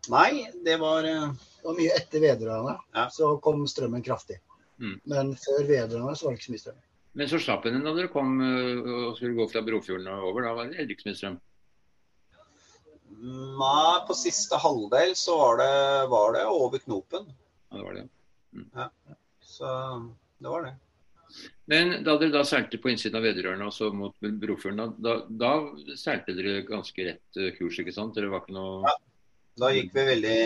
Nei, 0.09 0.45
det 0.65 0.77
var, 0.81 1.05
det 1.05 1.65
var 1.65 1.77
mye 1.77 1.95
etter 1.97 2.23
vedrørene. 2.23 2.75
Ja. 2.95 3.07
Så 3.13 3.35
kom 3.43 3.65
strømmen 3.69 4.05
kraftig. 4.05 4.39
Mm. 4.79 4.95
Men 5.11 5.33
før 5.37 5.65
vedrørene 5.67 6.15
så 6.15 6.27
var 6.27 6.33
det 6.33 6.39
ikke 6.39 6.47
så 6.49 6.55
mye 6.55 6.63
strøm. 6.63 6.79
Men 7.19 7.29
så 7.29 7.39
slapp 7.41 7.65
den 7.65 7.83
da 7.83 7.93
dere 7.97 8.11
kom 8.13 8.37
og 8.39 9.17
skulle 9.17 9.35
gå 9.37 9.47
fra 9.51 9.63
Brofjorden 9.65 10.07
og 10.13 10.27
over. 10.29 10.45
Da 10.45 10.53
var 10.57 10.69
det 10.69 10.85
ikke 10.93 11.07
så 11.07 11.09
mye 11.09 11.21
strøm? 11.21 11.39
Nei, 13.19 13.95
på 14.07 14.15
siste 14.15 14.59
halvdel 14.61 15.15
så 15.19 15.35
var 15.35 15.57
det, 15.59 15.73
var 16.13 16.37
det 16.37 16.45
over 16.47 16.79
knopen. 16.85 17.25
Ja, 17.69 17.81
det 17.81 17.87
var 17.87 17.97
det. 17.97 18.05
Mm. 18.55 19.17
Så 19.43 19.73
det 20.39 20.53
var 20.53 20.63
det. 20.69 20.75
Men 21.69 21.99
da 22.03 22.15
dere 22.17 22.33
da 22.33 22.41
seilte 22.47 22.79
på 22.81 22.89
innsiden 22.89 23.19
av 23.19 23.27
Vedrørene, 23.27 23.67
altså 23.69 23.91
mot 23.93 24.15
Brofjorden, 24.19 24.95
da, 24.97 25.19
da, 25.29 25.53
seilte 25.99 26.33
dere 26.37 26.63
ganske 26.67 27.05
rett 27.05 27.39
eh, 27.39 27.53
kurs, 27.57 27.77
ikke 27.81 27.93
sant? 27.93 28.15
Dere 28.17 28.31
var 28.31 28.43
ikke 28.43 28.57
noe 28.57 28.83
ja. 28.87 28.95
Da 29.59 29.69
gikk 29.75 29.89
vi 29.91 30.05
veldig, 30.07 30.37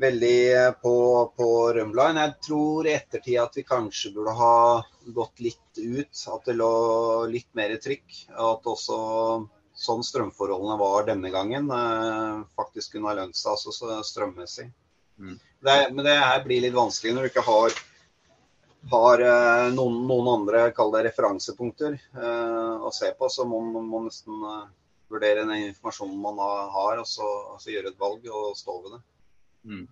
veldig 0.00 0.38
på, 0.80 0.94
på 1.36 1.48
rømline. 1.76 2.22
Jeg 2.22 2.46
tror 2.46 2.86
i 2.88 2.94
ettertid 2.96 3.36
at 3.42 3.58
vi 3.58 3.64
kanskje 3.68 4.14
burde 4.14 4.32
ha 4.38 4.54
gått 5.18 5.42
litt 5.44 5.80
ut. 5.82 6.22
At 6.32 6.48
det 6.48 6.54
lå 6.56 6.70
litt 7.28 7.50
mer 7.58 7.74
trykk. 7.82 8.22
At 8.32 8.70
også 8.72 8.96
sånn 9.76 10.04
strømforholdene 10.06 10.78
var 10.80 11.04
denne 11.10 11.30
gangen, 11.34 11.68
eh, 11.68 12.38
faktisk 12.56 12.96
kunne 12.96 13.10
ha 13.10 13.18
lønt 13.18 13.36
seg 13.36 13.52
altså 13.52 14.00
strømmessig. 14.08 14.70
Mm. 15.20 15.36
Det, 15.36 15.76
men 15.92 16.04
det 16.04 16.16
her 16.16 16.40
blir 16.44 16.64
litt 16.64 16.76
vanskelig 16.76 17.12
når 17.14 17.26
du 17.26 17.32
ikke 17.34 17.44
har, 17.46 17.76
har 18.90 19.22
eh, 19.24 19.66
noen, 19.74 19.98
noen, 20.08 20.30
andre 20.40 20.70
kall 20.76 20.92
det 20.94 21.06
referansepunkter 21.08 21.96
eh, 21.96 22.74
å 22.86 22.92
se 22.94 23.12
på. 23.18 23.30
Så 23.32 23.46
må 23.48 23.60
man 23.64 24.06
nesten 24.06 24.46
eh, 24.52 24.64
vurdere 25.12 25.44
den 25.44 25.70
informasjonen 25.72 26.22
man 26.22 26.40
har, 26.40 27.02
og 27.02 27.08
så, 27.08 27.26
og 27.54 27.60
så 27.62 27.74
gjøre 27.74 27.92
et 27.92 28.00
valg 28.00 28.26
og 28.30 28.56
stå 28.58 28.78
ved 28.84 28.96
det. 28.96 29.02
Mm. 29.66 29.84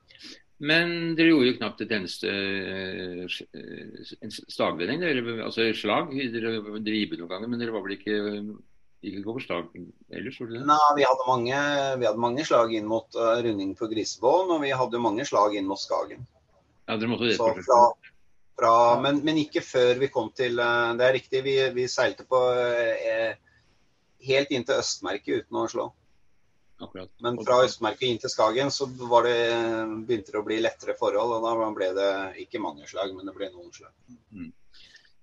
Men 0.65 0.93
dere 1.19 1.33
gjorde 1.33 1.49
jo 1.49 1.57
knapt 1.59 1.83
et 1.83 1.93
eneste 1.97 2.31
en 4.23 4.31
slagvending, 4.33 5.03
altså 5.43 5.67
slag. 5.77 6.15
Dere 6.15 6.61
driver 6.79 7.19
noen 7.19 7.33
ganger, 7.33 7.51
men 7.51 7.61
dere 7.61 7.75
var 7.75 7.83
vel 7.85 7.97
ikke 7.99 8.21
ikke 9.05 9.25
gå 9.25 9.35
for 9.37 9.45
slag 9.45 9.67
ellers? 10.17 10.39
Det? 10.39 10.63
Nei, 10.65 10.79
vi 10.97 11.05
hadde, 11.05 11.27
mange, 11.29 11.59
vi 12.01 12.09
hadde 12.09 12.23
mange 12.23 12.47
slag 12.49 12.73
inn 12.77 12.87
mot 12.89 13.19
uh, 13.19 13.37
runding 13.45 13.75
på 13.77 13.89
Grisebåen, 13.91 14.55
og 14.55 14.65
vi 14.65 14.73
hadde 14.73 15.03
mange 15.03 15.27
slag 15.29 15.57
inn 15.59 15.69
mot 15.69 15.81
Skagen. 15.81 16.25
Ja, 16.89 16.97
dere 16.97 17.11
måtte 17.13 17.29
det 17.29 17.37
Så 17.37 17.51
fra, 17.59 17.81
fra, 18.59 19.01
men, 19.03 19.21
men, 19.27 19.41
ikke 19.43 19.63
før 19.65 19.99
vi 20.03 20.11
kom 20.15 20.31
til 20.37 20.61
uh, 20.63 20.95
Det 20.99 21.07
er 21.07 21.17
riktig, 21.19 21.43
vi, 21.47 21.59
vi 21.75 21.89
seilte 21.91 22.27
på 22.29 22.41
eh, 22.55 23.35
helt 24.29 24.55
inn 24.55 24.67
til 24.67 24.81
Østmerket 24.81 25.45
uten 25.45 25.61
å 25.61 25.69
slå. 25.71 25.87
Akkurat. 26.83 27.11
Men 27.23 27.39
fra 27.45 27.61
Østmerket 27.65 28.09
inn 28.09 28.21
til 28.23 28.33
Skagen 28.33 28.73
så 28.75 28.89
var 29.11 29.27
det, 29.29 29.39
begynte 30.07 30.35
det 30.35 30.41
å 30.41 30.47
bli 30.47 30.61
lettere 30.63 30.97
forhold. 30.99 31.37
og 31.39 31.47
Da 31.47 31.71
ble 31.77 31.91
det 31.99 32.11
ikke 32.47 32.63
mange 32.63 32.87
slag, 32.91 33.15
men 33.17 33.31
det 33.31 33.37
ble 33.37 33.51
noen 33.53 33.73
slag. 33.75 33.93
Mm. 34.35 34.53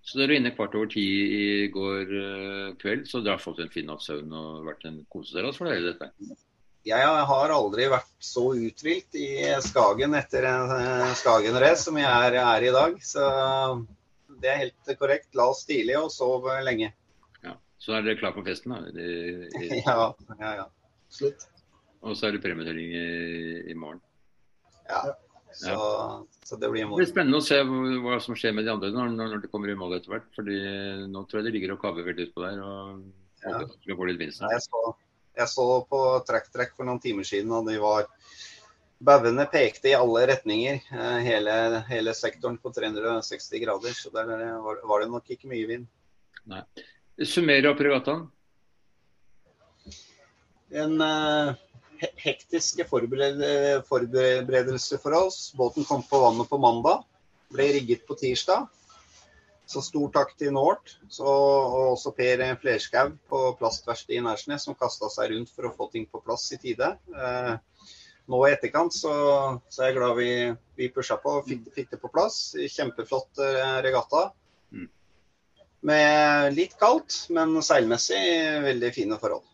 Så 0.01 0.17
dere 0.17 0.33
er 0.33 0.41
inne 0.41 0.53
kvart 0.55 0.75
over 0.75 0.89
ti 0.91 1.03
i 1.37 1.49
går 1.71 2.13
uh, 2.13 2.69
kveld, 2.81 3.05
så 3.07 3.21
dere 3.21 3.37
har 3.37 3.43
fått 3.43 3.61
en 3.63 3.73
fin 3.73 3.85
natts 3.87 4.09
søvn 4.09 4.31
og 4.33 4.65
vært 4.67 4.87
en 4.89 5.03
kosedere 5.11 5.53
for 5.55 5.69
dere 5.69 5.93
dette? 5.93 6.39
Jeg 6.87 7.25
har 7.29 7.53
aldri 7.53 7.85
vært 7.91 8.09
så 8.25 8.47
uthvilt 8.57 9.17
i 9.19 9.27
Skagen 9.61 10.15
etter 10.17 10.47
en 10.49 10.71
uh, 10.71 11.11
Skagen-race 11.19 11.85
som 11.85 11.99
jeg 11.99 12.09
er, 12.09 12.37
er, 12.41 12.65
i 12.65 12.73
dag. 12.73 12.95
Så 13.05 13.25
det 14.41 14.49
er 14.49 14.61
helt 14.63 14.93
korrekt. 14.97 15.29
La 15.37 15.51
oss 15.53 15.61
tidlig 15.69 15.99
og 15.99 16.09
sov 16.13 16.49
lenge. 16.65 16.89
Ja, 17.45 17.53
Så 17.77 17.93
er 17.93 18.07
dere 18.07 18.17
klar 18.17 18.33
for 18.33 18.47
festen, 18.47 18.73
da? 18.73 18.81
I, 18.89 19.49
i... 19.61 19.81
ja, 19.85 20.09
ja, 20.39 20.53
ja. 20.63 20.69
Slutt. 21.11 21.45
Og 22.01 22.17
så 22.17 22.27
er 22.27 22.37
det 22.37 22.41
premietelling 22.41 22.95
i, 22.97 23.05
i 23.69 23.77
morgen. 23.77 24.01
Ja. 24.89 25.03
Så, 25.53 25.69
ja. 25.69 26.25
så, 26.47 26.55
det 26.55 26.69
blir 26.71 26.87
Det 26.87 26.97
blir 26.97 27.09
spennende 27.09 27.41
å 27.41 27.45
se 27.45 27.59
hva 27.61 28.17
som 28.23 28.37
skjer 28.39 28.55
med 28.55 28.65
de 28.65 28.71
andre 28.71 28.89
når, 28.95 29.11
når 29.19 29.41
de 29.43 29.49
kommer 29.51 29.69
i 29.69 29.77
mål 29.77 29.97
etter 29.99 30.15
hvert. 30.15 30.29
fordi 30.33 30.57
Nå 31.11 31.25
tror 31.27 31.41
jeg 31.41 31.49
de 31.49 31.55
ligger 31.59 31.75
og 31.75 31.81
kaver 31.83 32.07
veldig 32.07 32.29
utpå 32.29 32.45
der. 32.47 32.61
og 32.65 33.03
ja. 33.45 33.95
få 33.97 34.07
litt 34.09 34.21
vinst. 34.21 34.41
Jeg 34.41 34.63
så, 34.65 34.81
jeg 35.37 35.47
så 35.51 35.65
på 35.87 35.99
trekk-trekk 36.27 36.75
for 36.75 36.87
noen 36.87 36.99
timer 37.03 37.25
siden, 37.27 37.51
og 37.55 37.67
de 37.69 37.77
var 37.81 38.09
Bauene 39.01 39.47
pekte 39.49 39.89
i 39.89 39.97
alle 39.97 40.27
retninger, 40.29 40.75
eh, 40.93 41.19
hele, 41.25 41.53
hele, 41.87 42.13
sektoren 42.13 42.59
på 42.61 42.69
360 42.69 43.63
grader. 43.63 43.95
Så 43.97 44.11
der 44.13 44.29
var, 44.61 44.77
var 44.85 45.01
det 45.01 45.09
nok 45.09 45.25
ikke 45.33 45.49
mye 45.49 45.65
vind. 45.71 45.87
Nei. 46.51 46.61
Summerer 47.25 47.71
opp 47.71 47.81
regattaen? 47.81 48.27
En 50.71 51.01
uh, 51.01 51.57
hektiske 52.21 52.85
forberedelser 52.89 54.97
for 55.01 55.11
oss. 55.17 55.53
Båten 55.57 55.83
kom 55.89 56.03
på 56.05 56.21
vannet 56.21 56.49
på 56.49 56.61
mandag, 56.61 57.01
ble 57.51 57.65
rigget 57.79 58.05
på 58.05 58.13
tirsdag. 58.21 58.69
Så 59.71 59.79
stor 59.85 60.09
takk 60.11 60.33
til 60.39 60.51
Nort 60.55 60.97
så, 61.07 61.23
og 61.27 61.93
også 61.93 62.11
Per 62.17 62.41
Flerskau 62.59 63.13
på 63.31 63.41
plastverkstedet 63.59 64.19
i 64.19 64.23
Nærsnes 64.25 64.65
som 64.67 64.75
kasta 64.75 65.07
seg 65.13 65.31
rundt 65.31 65.53
for 65.55 65.69
å 65.69 65.75
få 65.77 65.87
ting 65.93 66.07
på 66.11 66.19
plass 66.25 66.49
i 66.51 66.59
tide. 66.59 66.89
Eh, 67.15 67.53
nå 68.31 68.41
i 68.47 68.51
etterkant 68.51 68.95
så, 68.95 69.13
så, 69.71 69.77
er 69.81 69.91
jeg 69.91 69.97
glad 69.99 70.17
vi, 70.19 70.31
vi 70.79 70.89
pusha 70.91 71.15
på 71.23 71.37
og 71.39 71.47
fikk, 71.47 71.69
fikk, 71.77 71.93
det 71.93 72.01
på 72.01 72.11
plass. 72.11 72.41
Kjempeflott 72.75 73.39
eh, 73.45 73.77
regatta. 73.85 74.25
Mm. 74.75 74.89
Med 75.87 76.57
litt 76.57 76.75
kaldt, 76.79 77.23
men 77.31 77.55
seilmessig 77.63 78.19
veldig 78.67 78.91
fine 78.97 79.21
forhold. 79.23 79.47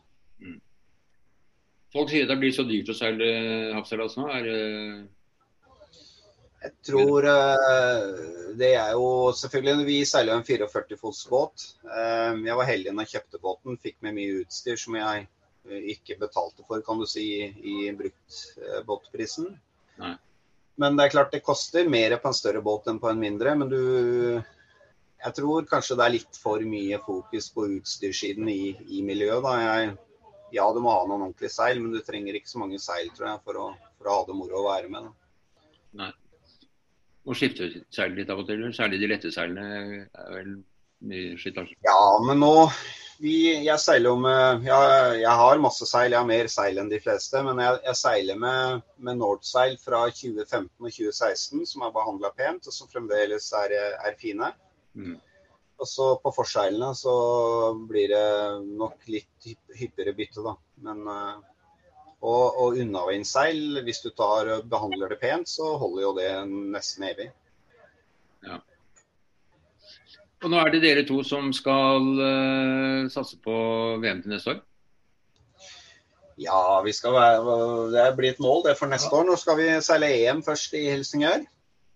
Folk 1.93 2.11
sier 2.11 2.27
det 2.27 2.35
blir 2.41 2.51
så 2.53 2.65
dyrt 2.67 2.89
å 2.91 2.95
seile 2.97 3.27
havseilas 3.73 4.17
nå. 4.19 4.27
Er 4.33 4.47
Jeg 6.65 6.73
tror 6.89 7.25
uh, 7.29 8.46
det 8.59 8.73
er 8.79 8.93
jo 8.97 9.31
selvfølgelig 9.37 9.87
Vi 9.87 9.97
seiler 10.09 10.37
en 10.37 10.45
44 10.45 10.97
fots 10.99 11.23
båt. 11.29 11.65
Uh, 11.85 12.37
jeg 12.45 12.57
var 12.59 12.69
heldig 12.69 12.93
når 12.93 13.07
jeg 13.07 13.17
kjøpte 13.17 13.41
båten. 13.43 13.79
Fikk 13.83 13.97
med 14.05 14.17
mye 14.17 14.41
utstyr 14.43 14.79
som 14.79 14.97
jeg 14.99 15.27
uh, 15.27 15.79
ikke 15.93 16.19
betalte 16.21 16.65
for, 16.67 16.81
kan 16.85 17.01
du 17.01 17.07
si, 17.09 17.27
i, 17.45 17.75
i 17.87 17.91
bruktbåtprisen. 17.97 19.53
Men 20.77 20.97
det 20.97 21.07
er 21.07 21.13
klart 21.15 21.33
det 21.33 21.45
koster 21.45 21.89
mer 21.89 22.13
på 22.21 22.29
en 22.29 22.37
større 22.37 22.61
båt 22.65 22.89
enn 22.89 23.01
på 23.01 23.09
en 23.09 23.21
mindre. 23.21 23.55
Men 23.57 23.71
du 23.71 23.81
Jeg 25.17 25.33
tror 25.33 25.65
kanskje 25.65 25.95
det 25.97 26.05
er 26.05 26.13
litt 26.13 26.37
for 26.37 26.61
mye 26.61 26.99
fokus 27.01 27.49
på 27.53 27.65
utstyrssiden 27.79 28.49
i, 28.53 28.75
i 28.99 29.01
miljøet. 29.01 29.41
da. 29.43 29.55
Jeg 29.63 29.95
ja, 30.51 30.67
du 30.73 30.79
må 30.79 30.93
ha 30.93 31.01
noen 31.03 31.25
ordentlige 31.25 31.51
seil, 31.51 31.81
men 31.83 31.91
du 31.91 31.99
trenger 32.05 32.37
ikke 32.37 32.51
så 32.51 32.61
mange 32.61 32.79
seil 32.79 33.09
tror 33.15 33.31
jeg, 33.31 33.41
for 33.43 33.59
å, 33.59 33.65
for 33.97 34.07
å 34.07 34.13
ha 34.15 34.27
det 34.29 34.35
moro 34.37 34.61
å 34.61 34.67
være 34.69 34.91
med. 34.93 35.09
Da. 35.09 35.65
Nei. 36.03 36.11
Og 37.27 37.35
skifte 37.35 37.67
seil 37.91 38.15
litt 38.15 38.29
av 38.31 38.39
og 38.41 38.47
til, 38.47 38.63
særlig 38.75 39.01
de 39.01 39.09
lette 39.11 39.31
seilene 39.35 40.05
er 40.07 40.31
vel 40.31 40.53
mye 41.07 41.35
slitasje? 41.39 41.75
Ja, 41.85 41.99
men 42.23 42.39
nå 42.41 42.53
vi, 43.19 43.33
Jeg 43.65 43.81
seiler 43.81 44.11
jo 44.11 44.17
med 44.21 44.65
jeg, 44.67 45.21
jeg, 45.23 45.33
har 45.41 45.61
masse 45.61 45.87
seil, 45.89 46.13
jeg 46.13 46.19
har 46.19 46.29
mer 46.29 46.49
seil 46.53 46.77
enn 46.77 46.91
de 46.91 46.99
fleste. 47.01 47.41
Men 47.43 47.59
jeg, 47.63 47.79
jeg 47.89 47.99
seiler 47.99 48.39
med, 48.39 48.83
med 49.01 49.19
Nordseil 49.19 49.75
fra 49.81 50.03
2015 50.13 50.69
og 50.69 50.91
2016 50.91 51.65
som 51.71 51.85
er 51.85 51.95
behandla 51.95 52.31
pent, 52.37 52.69
og 52.69 52.75
som 52.75 52.91
fremdeles 52.91 53.49
er, 53.63 53.75
er 54.05 54.19
fine. 54.21 54.51
Mm. 54.97 55.17
Og 55.77 55.89
så 55.89 56.07
på 56.21 56.33
forseilene 56.33 56.93
så 56.97 57.17
blir 57.89 58.13
det 58.13 58.27
nok 58.79 59.09
litt 59.11 59.51
hyppigere 59.77 60.15
bytte, 60.17 60.45
da. 60.45 60.55
Men 60.85 61.03
uh, 61.09 61.35
og, 62.21 62.45
og 62.57 62.79
unnavindsseil, 62.81 63.81
hvis 63.85 64.01
du 64.05 64.09
tar, 64.09 64.49
behandler 64.69 65.13
det 65.13 65.19
pent, 65.21 65.49
så 65.49 65.75
holder 65.77 66.01
jo 66.03 66.13
det 66.17 66.31
nesten 66.73 67.05
evig. 67.11 67.29
Ja. 68.45 68.57
Og 70.45 70.51
nå 70.53 70.57
er 70.61 70.73
det 70.73 70.83
dere 70.83 71.05
to 71.05 71.23
som 71.25 71.49
skal 71.55 72.09
uh, 72.17 73.09
satse 73.09 73.39
på 73.41 73.53
VM 74.01 74.21
til 74.23 74.33
neste 74.33 74.53
år? 74.53 74.63
Ja, 76.37 76.81
vi 76.85 76.93
skal 76.93 77.15
være, 77.15 77.55
det 77.93 78.07
blir 78.17 78.35
et 78.35 78.41
mål 78.41 78.67
det 78.67 78.75
for 78.77 78.89
neste 78.89 79.09
år. 79.09 79.25
Nå 79.25 79.37
skal 79.41 79.57
vi 79.57 79.69
seile 79.81 80.11
EM 80.13 80.43
først 80.45 80.75
i 80.77 80.83
Helsingør. 80.91 81.45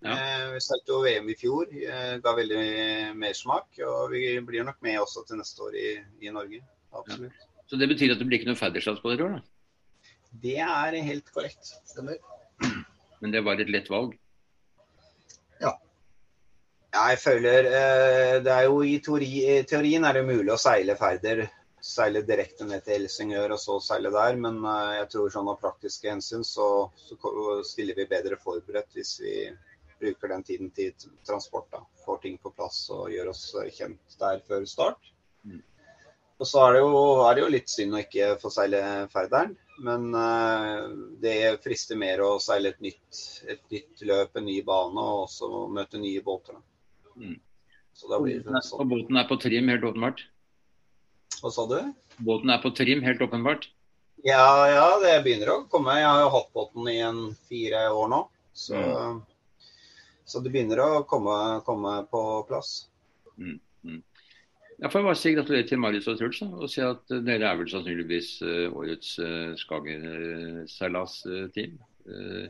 Ja. 0.01 0.15
Eh, 0.15 0.45
vi 0.55 0.61
seilte 0.65 0.89
jo 0.89 1.03
VM 1.05 1.27
i 1.29 1.35
fjor, 1.37 1.69
eh, 1.69 2.15
ga 2.23 2.33
veldig 2.33 2.63
mersmak. 3.21 3.67
Og 3.85 4.09
vi 4.15 4.39
blir 4.41 4.65
nok 4.65 4.79
med 4.81 4.97
også 5.03 5.21
til 5.27 5.37
neste 5.37 5.61
år 5.61 5.77
i, 5.77 5.91
i 6.25 6.33
Norge. 6.33 6.63
Absolutt. 6.89 7.37
Ja. 7.37 7.49
Så 7.69 7.77
det 7.77 7.87
betyr 7.93 8.15
at 8.15 8.19
det 8.19 8.25
blir 8.27 8.41
ikke 8.41 8.49
noe 8.49 8.57
fadderslags 8.57 9.03
på 9.03 9.13
dere 9.13 9.21
i 9.21 9.27
år, 9.27 9.37
da? 9.37 9.60
Det 10.31 10.57
er 10.63 10.97
helt 11.03 11.31
korrekt. 11.33 11.73
Stemmer. 11.85 12.19
Men 13.19 13.33
det 13.33 13.43
var 13.45 13.59
et 13.59 13.69
lett 13.69 13.89
valg? 13.91 14.13
Ja. 15.61 15.75
Jeg 16.91 17.19
føler 17.21 17.67
eh, 17.69 18.37
Det 18.43 18.53
er 18.53 18.67
jo 18.67 18.81
i 18.83 18.97
teori, 19.03 19.31
teorien 19.69 20.05
er 20.07 20.17
det 20.17 20.27
mulig 20.27 20.53
å 20.53 20.61
seile 20.61 20.95
ferder. 20.99 21.43
Seile 21.81 22.21
direkte 22.25 22.65
ned 22.69 22.85
til 22.85 22.99
Helsingør 22.99 23.55
og 23.55 23.61
så 23.61 23.79
seile 23.81 24.11
der. 24.13 24.37
Men 24.39 24.61
jeg 24.97 25.09
tror 25.13 25.33
sånn 25.33 25.49
av 25.51 25.59
praktiske 25.61 26.09
hensyn 26.09 26.45
så, 26.47 26.69
så 26.95 27.17
stiller 27.67 27.97
vi 27.97 28.09
bedre 28.09 28.39
forberedt 28.39 28.97
hvis 28.97 29.17
vi 29.21 29.35
bruker 30.01 30.33
den 30.33 30.43
tiden 30.43 30.71
til 30.77 30.93
transport. 31.27 31.67
da, 31.73 31.83
Får 32.05 32.21
ting 32.23 32.37
på 32.41 32.53
plass 32.55 32.83
og 32.93 33.11
gjør 33.13 33.33
oss 33.33 33.43
kjent 33.75 34.17
der 34.19 34.41
før 34.47 34.65
start. 34.69 35.11
Mm. 35.43 35.61
Og 36.41 36.47
så 36.49 36.63
er 36.65 36.73
det, 36.73 36.81
jo, 36.81 37.01
er 37.21 37.35
det, 37.35 37.43
jo, 37.43 37.51
litt 37.53 37.69
synd 37.69 37.97
å 37.97 38.01
ikke 38.01 38.31
få 38.41 38.49
seile 38.53 38.81
Færderen. 39.13 39.53
Men 39.81 40.11
uh, 40.13 40.89
det 41.23 41.63
frister 41.63 41.97
mer 41.97 42.21
å 42.21 42.35
seile 42.43 42.73
et 42.73 42.83
nytt, 42.83 43.21
et 43.49 43.61
nytt, 43.73 44.03
løp, 44.05 44.35
en 44.37 44.45
ny 44.45 44.59
bane, 44.65 45.01
og 45.01 45.23
også 45.25 45.49
møte 45.73 46.01
nye 46.01 46.21
båter. 46.25 46.59
Mm. 47.15 47.39
Så 47.97 48.11
da 48.11 48.19
blir 48.21 48.43
det 48.45 48.61
sånn. 48.67 48.83
Og 48.83 48.91
båten 48.93 49.17
er 49.17 49.27
på 49.29 49.39
trim, 49.41 49.71
helt 49.73 49.85
åpenbart? 49.89 50.21
Hva 51.41 51.51
sa 51.53 51.65
du? 51.69 51.79
Båten 52.21 52.53
er 52.53 52.61
på 52.61 52.73
trim, 52.77 53.01
helt 53.05 53.23
åpenbart? 53.25 53.67
Ja, 54.21 54.69
ja, 54.69 54.85
det 55.01 55.15
begynner 55.25 55.49
å 55.55 55.57
komme. 55.71 55.97
Jeg 55.97 56.05
har 56.05 56.21
jo 56.21 56.31
hatt 56.35 56.53
båten 56.53 56.89
i 56.91 56.99
en 57.01 57.21
fire 57.49 57.87
år 57.89 58.11
nå. 58.13 58.21
Så, 58.53 58.77
så 60.29 60.41
det 60.45 60.51
begynner 60.53 60.83
å 60.83 60.89
komme, 61.09 61.35
komme 61.65 61.95
på 62.11 62.21
plass. 62.49 62.83
Jeg 64.81 64.89
får 64.89 65.03
bare 65.05 65.17
si 65.19 65.35
gratulerer 65.37 65.67
til 65.69 65.77
Marius 65.77 66.07
og 66.09 66.15
Truls 66.17 66.39
og 66.41 66.65
si 66.71 66.81
at 66.81 67.11
eh, 67.13 67.19
dere 67.21 67.45
er 67.51 67.57
vel 67.59 67.67
sannsynligvis 67.69 68.41
eh, 68.41 68.73
årets 68.73 69.19
uh, 69.21 69.53
Skager-seilas-team. 69.59 71.75
Eh, 72.09 72.47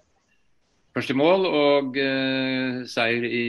første 0.95 1.13
mål 1.19 1.43
og 1.49 1.97
eh, 1.99 2.87
seier 2.87 3.23
i 3.27 3.43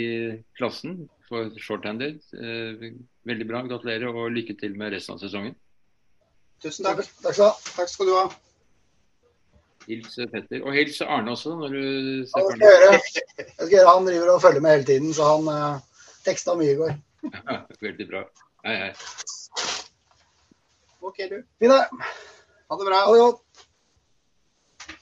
klassen 0.59 1.07
for 1.29 1.55
shorthanded. 1.63 2.19
Eh, 2.35 2.91
veldig 3.31 3.47
bra, 3.53 3.63
gratulerer 3.71 4.11
og 4.11 4.35
lykke 4.35 4.55
til 4.59 4.75
med 4.75 4.91
resten 4.97 5.15
av 5.15 5.23
sesongen. 5.23 5.55
Tusen 6.63 6.85
takk. 6.87 6.99
Takk 7.23 7.89
skal 7.95 8.07
du 8.11 8.15
ha. 8.19 8.27
Hils 9.87 10.19
eh, 10.19 10.27
Petter. 10.35 10.59
Og 10.67 10.75
hils 10.75 10.99
Arne 11.07 11.31
også, 11.39 11.51
når 11.63 11.71
du 11.71 11.87
ser 12.27 12.35
ja, 12.35 12.43
skal 12.51 12.59
jeg 12.67 12.99
skal 13.55 13.79
gjøre. 13.79 13.95
Han 13.95 14.11
driver 14.11 14.29
og 14.35 14.43
følger 14.43 14.63
med 14.67 14.75
hele 14.81 14.91
tiden, 14.91 15.15
så 15.15 15.23
han 15.37 15.47
teksta 16.27 16.59
mye 16.59 16.75
i 16.75 16.81
går. 16.83 16.93
Veldig 17.87 18.07
bra. 18.11 18.27
Hei, 18.63 18.77
hei. 18.77 18.93
OK, 21.01 21.17
du. 21.31 21.41
Fine. 21.59 21.79
Ha 22.69 22.77
det 22.79 22.85
bra. 22.87 23.01
Ha 23.07 23.13
det 23.13 23.21
godt. 23.21 23.41